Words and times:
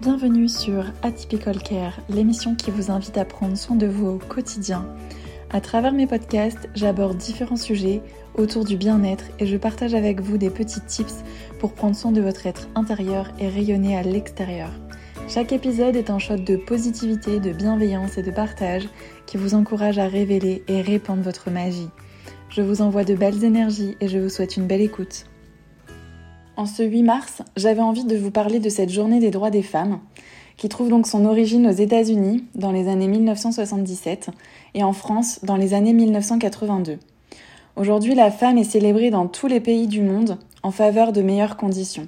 Bienvenue 0.00 0.48
sur 0.48 0.86
Atypical 1.02 1.62
Care, 1.62 2.00
l'émission 2.10 2.56
qui 2.56 2.72
vous 2.72 2.90
invite 2.90 3.16
à 3.16 3.24
prendre 3.24 3.56
soin 3.56 3.76
de 3.76 3.86
vous 3.86 4.06
au 4.06 4.18
quotidien. 4.18 4.86
À 5.50 5.60
travers 5.60 5.92
mes 5.92 6.08
podcasts, 6.08 6.68
j'aborde 6.74 7.16
différents 7.16 7.56
sujets 7.56 8.02
autour 8.34 8.64
du 8.64 8.76
bien-être 8.76 9.26
et 9.38 9.46
je 9.46 9.56
partage 9.56 9.94
avec 9.94 10.20
vous 10.20 10.36
des 10.36 10.50
petits 10.50 10.80
tips 10.80 11.22
pour 11.60 11.74
prendre 11.74 11.94
soin 11.94 12.10
de 12.10 12.20
votre 12.20 12.46
être 12.46 12.68
intérieur 12.74 13.30
et 13.38 13.48
rayonner 13.48 13.96
à 13.96 14.02
l'extérieur. 14.02 14.70
Chaque 15.28 15.52
épisode 15.52 15.94
est 15.94 16.10
un 16.10 16.18
shot 16.18 16.38
de 16.38 16.56
positivité, 16.56 17.38
de 17.38 17.52
bienveillance 17.52 18.18
et 18.18 18.22
de 18.22 18.32
partage 18.32 18.88
qui 19.26 19.36
vous 19.36 19.54
encourage 19.54 19.98
à 19.98 20.08
révéler 20.08 20.64
et 20.66 20.82
répandre 20.82 21.22
votre 21.22 21.50
magie. 21.50 21.88
Je 22.50 22.62
vous 22.62 22.82
envoie 22.82 23.04
de 23.04 23.14
belles 23.14 23.44
énergies 23.44 23.96
et 24.00 24.08
je 24.08 24.18
vous 24.18 24.28
souhaite 24.28 24.56
une 24.56 24.66
belle 24.66 24.82
écoute. 24.82 25.26
En 26.56 26.66
ce 26.66 26.84
8 26.84 27.02
mars, 27.02 27.42
j'avais 27.56 27.80
envie 27.80 28.04
de 28.04 28.16
vous 28.16 28.30
parler 28.30 28.60
de 28.60 28.68
cette 28.68 28.90
journée 28.90 29.18
des 29.18 29.32
droits 29.32 29.50
des 29.50 29.62
femmes, 29.62 29.98
qui 30.56 30.68
trouve 30.68 30.88
donc 30.88 31.08
son 31.08 31.24
origine 31.24 31.66
aux 31.66 31.72
États-Unis 31.72 32.44
dans 32.54 32.70
les 32.70 32.86
années 32.86 33.08
1977 33.08 34.30
et 34.74 34.84
en 34.84 34.92
France 34.92 35.40
dans 35.42 35.56
les 35.56 35.74
années 35.74 35.92
1982. 35.92 37.00
Aujourd'hui, 37.74 38.14
la 38.14 38.30
femme 38.30 38.56
est 38.56 38.62
célébrée 38.62 39.10
dans 39.10 39.26
tous 39.26 39.48
les 39.48 39.58
pays 39.58 39.88
du 39.88 40.00
monde 40.00 40.38
en 40.62 40.70
faveur 40.70 41.12
de 41.12 41.22
meilleures 41.22 41.56
conditions. 41.56 42.06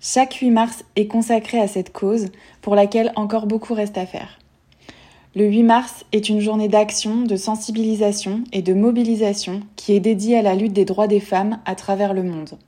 Chaque 0.00 0.34
8 0.34 0.50
mars 0.50 0.84
est 0.96 1.06
consacré 1.06 1.60
à 1.60 1.68
cette 1.68 1.92
cause 1.92 2.30
pour 2.62 2.74
laquelle 2.74 3.12
encore 3.14 3.46
beaucoup 3.46 3.74
reste 3.74 3.98
à 3.98 4.06
faire. 4.06 4.40
Le 5.36 5.46
8 5.46 5.62
mars 5.62 6.04
est 6.10 6.28
une 6.28 6.40
journée 6.40 6.66
d'action, 6.66 7.22
de 7.22 7.36
sensibilisation 7.36 8.42
et 8.52 8.62
de 8.62 8.74
mobilisation 8.74 9.60
qui 9.76 9.92
est 9.92 10.00
dédiée 10.00 10.38
à 10.38 10.42
la 10.42 10.56
lutte 10.56 10.72
des 10.72 10.84
droits 10.84 11.06
des 11.06 11.20
femmes 11.20 11.60
à 11.66 11.76
travers 11.76 12.14
le 12.14 12.24
monde. 12.24 12.58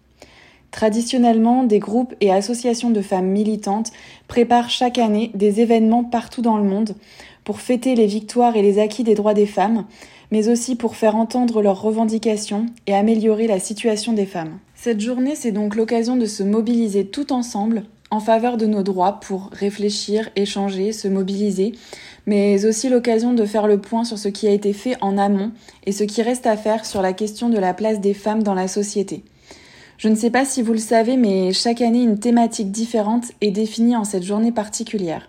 Traditionnellement, 0.73 1.65
des 1.65 1.79
groupes 1.79 2.15
et 2.21 2.33
associations 2.33 2.91
de 2.91 3.03
femmes 3.03 3.29
militantes 3.29 3.93
préparent 4.27 4.71
chaque 4.71 4.99
année 4.99 5.31
des 5.35 5.61
événements 5.61 6.03
partout 6.03 6.41
dans 6.41 6.57
le 6.57 6.65
monde 6.65 6.97
pour 7.45 7.61
fêter 7.61 7.95
les 7.95 8.07
victoires 8.07 8.57
et 8.57 8.63
les 8.63 8.81
acquis 8.81 9.05
des 9.05 9.15
droits 9.15 9.35
des 9.35 9.47
femmes, 9.47 9.85
mais 10.31 10.49
aussi 10.49 10.75
pour 10.75 10.97
faire 10.97 11.15
entendre 11.15 11.61
leurs 11.61 11.83
revendications 11.83 12.67
et 12.87 12.95
améliorer 12.95 13.47
la 13.47 13.61
situation 13.61 14.15
des 14.15 14.25
femmes. 14.25 14.59
Cette 14.75 15.01
journée, 15.01 15.35
c'est 15.35 15.53
donc 15.53 15.77
l'occasion 15.77 16.17
de 16.17 16.27
se 16.27 16.43
mobiliser 16.43 17.07
tout 17.07 17.35
ensemble 17.35 17.85
en 18.11 18.21
faveur 18.21 18.57
de 18.57 18.67
nos 18.67 18.83
droits 18.83 19.21
pour 19.21 19.51
réfléchir, 19.53 20.31
échanger, 20.37 20.93
se 20.93 21.09
mobiliser, 21.09 21.73
mais 22.27 22.65
aussi 22.65 22.89
l'occasion 22.89 23.35
de 23.35 23.45
faire 23.45 23.67
le 23.67 23.79
point 23.79 24.05
sur 24.05 24.19
ce 24.19 24.29
qui 24.29 24.49
a 24.49 24.53
été 24.53 24.73
fait 24.73 24.97
en 25.03 25.19
amont 25.19 25.53
et 25.85 25.93
ce 25.93 26.05
qui 26.05 26.23
reste 26.23 26.47
à 26.47 26.57
faire 26.57 26.87
sur 26.87 27.03
la 27.03 27.13
question 27.13 27.51
de 27.51 27.59
la 27.59 27.75
place 27.75 28.01
des 28.01 28.15
femmes 28.15 28.43
dans 28.43 28.55
la 28.55 28.69
société. 28.69 29.23
Je 29.99 30.09
ne 30.09 30.15
sais 30.15 30.31
pas 30.31 30.45
si 30.45 30.63
vous 30.63 30.73
le 30.73 30.79
savez, 30.79 31.17
mais 31.17 31.53
chaque 31.53 31.81
année, 31.81 32.03
une 32.03 32.19
thématique 32.19 32.71
différente 32.71 33.27
est 33.41 33.51
définie 33.51 33.97
en 33.97 34.05
cette 34.05 34.25
journée 34.25 34.53
particulière. 34.53 35.29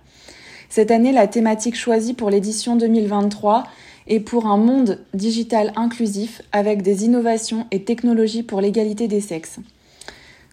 Cette 0.69 0.91
année, 0.91 1.11
la 1.11 1.27
thématique 1.27 1.75
choisie 1.75 2.13
pour 2.13 2.29
l'édition 2.31 2.75
2023 2.75 3.65
est 4.07 4.19
pour 4.19 4.47
un 4.47 4.57
monde 4.57 4.99
digital 5.13 5.71
inclusif 5.75 6.41
avec 6.51 6.81
des 6.81 7.05
innovations 7.05 7.67
et 7.71 7.83
technologies 7.83 8.43
pour 8.43 8.59
l'égalité 8.59 9.07
des 9.07 9.21
sexes. 9.21 9.59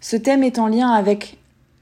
Ce 0.01 0.17
thème 0.17 0.45
est 0.45 0.59
en 0.59 0.67
lien 0.67 0.91
avec 0.91 1.39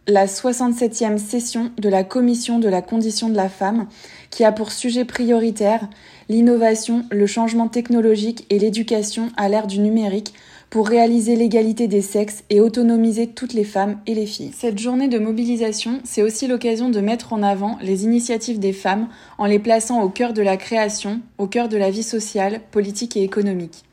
la 0.09 0.25
67e 0.25 1.19
session 1.19 1.70
de 1.77 1.89
la 1.91 2.03
Commission 2.03 2.59
de 2.59 2.69
la 2.69 2.81
condition 2.81 3.28
de 3.28 3.37
la 3.37 3.51
femme 3.51 3.87
qui 4.31 4.42
a 4.42 4.53
pour 4.53 4.73
sujet 4.73 5.05
prioritaire 5.05 5.87
l'innovation, 6.31 7.05
le 7.11 7.27
changement 7.27 7.69
technologique 7.69 8.47
et 8.48 8.59
l'éducation 8.59 9.31
à 9.37 9.50
l'ère 9.50 9.67
du 9.67 9.81
numérique 9.81 10.33
pour 10.70 10.89
réaliser 10.89 11.37
l'égalité 11.37 11.89
des 11.89 12.00
sexes 12.00 12.42
et 12.48 12.61
autonomiser 12.61 13.27
toutes 13.27 13.53
les 13.53 13.65
femmes 13.65 14.00
et 14.06 14.15
les 14.15 14.27
filles. 14.27 14.53
Cette 14.56 14.78
journée 14.78 15.09
de 15.09 15.19
mobilisation, 15.19 16.00
c'est 16.05 16.22
aussi 16.22 16.47
l'occasion 16.47 16.89
de 16.89 17.00
mettre 17.00 17.34
en 17.34 17.43
avant 17.43 17.78
les 17.83 18.05
initiatives 18.05 18.59
des 18.59 18.72
femmes 18.72 19.09
en 19.37 19.45
les 19.45 19.59
plaçant 19.59 20.03
au 20.03 20.09
cœur 20.09 20.33
de 20.33 20.43
la 20.43 20.56
création, 20.56 21.20
au 21.37 21.47
cœur 21.47 21.69
de 21.69 21.77
la 21.77 21.91
vie 21.91 22.03
sociale, 22.03 22.62
politique 22.70 23.17
et 23.19 23.25
économique. 23.25 23.84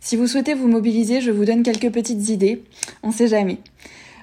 Si 0.00 0.16
vous 0.16 0.26
souhaitez 0.26 0.54
vous 0.54 0.68
mobiliser, 0.68 1.20
je 1.20 1.30
vous 1.30 1.44
donne 1.44 1.62
quelques 1.62 1.92
petites 1.92 2.28
idées, 2.28 2.64
on 3.02 3.12
sait 3.12 3.28
jamais. 3.28 3.58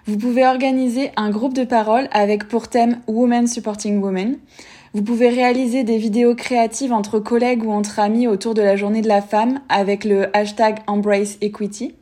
Vous 0.08 0.18
pouvez 0.18 0.48
organiser 0.48 1.12
un 1.16 1.30
groupe 1.30 1.54
de 1.54 1.64
parole 1.64 2.08
avec 2.12 2.48
pour 2.48 2.70
thème 2.70 3.02
Women 3.08 3.46
Supporting 3.46 4.02
Women. 4.02 4.40
Vous 4.96 5.04
pouvez 5.04 5.30
réaliser 5.30 5.84
des 5.84 6.00
vidéos 6.00 6.34
créatives 6.34 6.92
entre 6.92 7.20
collègues 7.20 7.64
ou 7.64 7.72
entre 7.72 8.00
amis 8.00 8.28
autour 8.28 8.56
de 8.56 8.64
la 8.64 8.76
journée 8.76 9.02
de 9.02 9.08
la 9.08 9.22
femme 9.22 9.60
avec 9.70 10.04
le 10.04 10.36
hashtag 10.36 10.80
Embrace 10.88 11.38
Equity. 11.42 11.94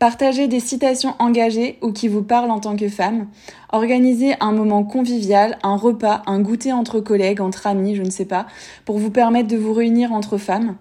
Partager 0.00 0.48
des 0.48 0.58
citations 0.58 1.14
engagées 1.20 1.78
ou 1.80 1.92
qui 1.92 2.08
vous 2.08 2.24
parlent 2.24 2.50
en 2.50 2.58
tant 2.58 2.74
que 2.74 2.88
femme. 2.88 3.28
Organiser 3.70 4.34
un 4.40 4.50
moment 4.50 4.82
convivial, 4.82 5.58
un 5.62 5.76
repas, 5.76 6.22
un 6.26 6.40
goûter 6.40 6.72
entre 6.72 6.98
collègues, 6.98 7.40
entre 7.40 7.68
amis, 7.68 7.94
je 7.94 8.02
ne 8.02 8.10
sais 8.10 8.24
pas, 8.24 8.48
pour 8.84 8.98
vous 8.98 9.10
permettre 9.10 9.46
de 9.46 9.56
vous 9.56 9.72
réunir 9.72 10.12
entre 10.12 10.38
femmes. 10.38 10.74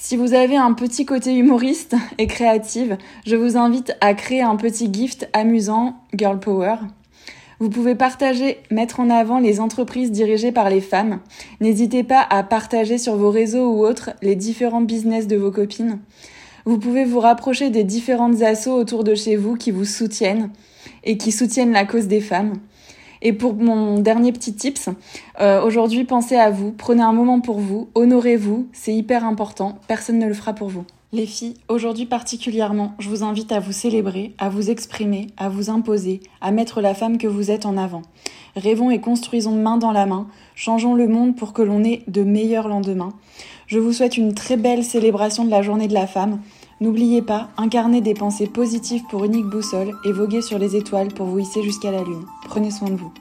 Si 0.00 0.16
vous 0.16 0.32
avez 0.32 0.56
un 0.56 0.74
petit 0.74 1.04
côté 1.04 1.34
humoriste 1.34 1.96
et 2.18 2.28
créative, 2.28 2.96
je 3.26 3.34
vous 3.34 3.56
invite 3.56 3.96
à 4.00 4.14
créer 4.14 4.42
un 4.42 4.54
petit 4.54 4.88
gift 4.92 5.28
amusant 5.32 5.96
Girl 6.16 6.38
Power. 6.38 6.76
Vous 7.58 7.68
pouvez 7.68 7.96
partager, 7.96 8.58
mettre 8.70 9.00
en 9.00 9.10
avant 9.10 9.40
les 9.40 9.58
entreprises 9.58 10.12
dirigées 10.12 10.52
par 10.52 10.70
les 10.70 10.80
femmes. 10.80 11.18
N'hésitez 11.60 12.04
pas 12.04 12.24
à 12.30 12.44
partager 12.44 12.96
sur 12.96 13.16
vos 13.16 13.30
réseaux 13.30 13.72
ou 13.72 13.84
autres 13.84 14.10
les 14.22 14.36
différents 14.36 14.82
business 14.82 15.26
de 15.26 15.36
vos 15.36 15.50
copines. 15.50 15.98
Vous 16.64 16.78
pouvez 16.78 17.04
vous 17.04 17.18
rapprocher 17.18 17.70
des 17.70 17.82
différentes 17.82 18.40
assos 18.42 18.74
autour 18.74 19.02
de 19.02 19.16
chez 19.16 19.34
vous 19.34 19.56
qui 19.56 19.72
vous 19.72 19.84
soutiennent 19.84 20.50
et 21.02 21.18
qui 21.18 21.32
soutiennent 21.32 21.72
la 21.72 21.84
cause 21.84 22.06
des 22.06 22.20
femmes. 22.20 22.52
Et 23.22 23.32
pour 23.32 23.54
mon 23.54 23.98
dernier 23.98 24.32
petit 24.32 24.54
tips, 24.54 24.88
euh, 25.40 25.62
aujourd'hui 25.62 26.04
pensez 26.04 26.36
à 26.36 26.50
vous, 26.50 26.72
prenez 26.72 27.02
un 27.02 27.12
moment 27.12 27.40
pour 27.40 27.58
vous, 27.58 27.88
honorez-vous, 27.94 28.68
c'est 28.72 28.94
hyper 28.94 29.24
important, 29.24 29.78
personne 29.88 30.18
ne 30.18 30.26
le 30.26 30.34
fera 30.34 30.52
pour 30.52 30.68
vous. 30.68 30.84
Les 31.10 31.24
filles, 31.24 31.54
aujourd'hui 31.68 32.04
particulièrement, 32.04 32.92
je 32.98 33.08
vous 33.08 33.24
invite 33.24 33.50
à 33.50 33.60
vous 33.60 33.72
célébrer, 33.72 34.34
à 34.36 34.50
vous 34.50 34.68
exprimer, 34.68 35.28
à 35.38 35.48
vous 35.48 35.70
imposer, 35.70 36.20
à 36.42 36.50
mettre 36.50 36.82
la 36.82 36.92
femme 36.92 37.16
que 37.16 37.26
vous 37.26 37.50
êtes 37.50 37.64
en 37.64 37.78
avant. 37.78 38.02
Rêvons 38.56 38.90
et 38.90 39.00
construisons 39.00 39.52
main 39.52 39.78
dans 39.78 39.92
la 39.92 40.04
main, 40.04 40.26
changeons 40.54 40.94
le 40.94 41.08
monde 41.08 41.34
pour 41.34 41.54
que 41.54 41.62
l'on 41.62 41.82
ait 41.82 42.02
de 42.08 42.24
meilleurs 42.24 42.68
lendemains. 42.68 43.14
Je 43.66 43.78
vous 43.78 43.94
souhaite 43.94 44.18
une 44.18 44.34
très 44.34 44.58
belle 44.58 44.84
célébration 44.84 45.44
de 45.44 45.50
la 45.50 45.62
journée 45.62 45.88
de 45.88 45.94
la 45.94 46.06
femme. 46.06 46.40
N'oubliez 46.80 47.22
pas, 47.22 47.48
incarnez 47.56 48.00
des 48.00 48.14
pensées 48.14 48.46
positives 48.46 49.02
pour 49.10 49.24
unique 49.24 49.46
boussole 49.46 49.96
et 50.04 50.12
voguez 50.12 50.42
sur 50.42 50.58
les 50.58 50.76
étoiles 50.76 51.12
pour 51.12 51.26
vous 51.26 51.40
hisser 51.40 51.62
jusqu'à 51.62 51.90
la 51.90 52.04
lune. 52.04 52.24
Prenez 52.44 52.70
soin 52.70 52.88
de 52.88 52.96
vous. 52.96 53.12